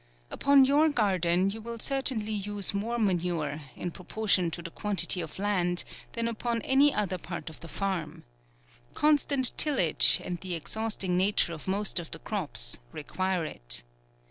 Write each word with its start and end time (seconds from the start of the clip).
Upon 0.31 0.65
your 0.65 0.89
garden 0.89 1.51
you 1.51 1.61
will 1.61 1.77
certainly 1.77 2.31
use 2.31 2.73
more 2.73 2.97
manure, 2.97 3.61
in 3.75 3.91
proportion 3.91 4.49
to 4.49 4.63
the 4.63 4.71
quantity 4.71 5.21
of 5.21 5.37
land, 5.37 5.83
than 6.13 6.27
upon 6.27 6.63
any 6.63 6.91
other 6.91 7.19
part 7.19 7.51
of 7.51 7.59
the 7.59 7.67
farm. 7.67 8.23
Constant 8.95 9.55
tillage, 9.59 10.19
and 10.23 10.39
the 10.41 10.55
exhausting 10.55 11.17
nature 11.17 11.53
of 11.53 11.67
most 11.67 11.99
of 11.99 12.09
the 12.09 12.17
crops, 12.17 12.79
require 12.91 13.45
it. 13.45 13.83